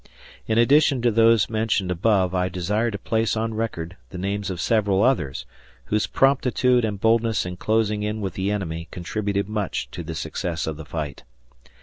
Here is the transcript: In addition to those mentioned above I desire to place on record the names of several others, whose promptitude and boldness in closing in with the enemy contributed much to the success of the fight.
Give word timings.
In 0.47 0.57
addition 0.57 1.03
to 1.03 1.11
those 1.11 1.47
mentioned 1.47 1.91
above 1.91 2.33
I 2.33 2.49
desire 2.49 2.89
to 2.89 2.97
place 2.97 3.37
on 3.37 3.53
record 3.53 3.97
the 4.09 4.17
names 4.17 4.49
of 4.49 4.59
several 4.59 5.03
others, 5.03 5.45
whose 5.85 6.07
promptitude 6.07 6.83
and 6.83 6.99
boldness 6.99 7.45
in 7.45 7.55
closing 7.55 8.01
in 8.01 8.19
with 8.19 8.33
the 8.33 8.49
enemy 8.49 8.87
contributed 8.89 9.47
much 9.47 9.91
to 9.91 10.01
the 10.01 10.15
success 10.15 10.65
of 10.65 10.75
the 10.75 10.85
fight. 10.85 11.21